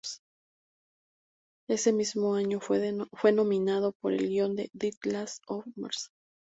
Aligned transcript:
Ese 1.69 1.93
mismo 1.93 2.33
año 2.33 2.59
fue 2.59 2.89
nominado 3.33 3.91
por 4.01 4.13
el 4.13 4.29
guion 4.29 4.55
de 4.55 4.67
"The 4.75 4.93
Last 5.05 5.43
of 5.47 5.63
Mrs. 5.75 6.09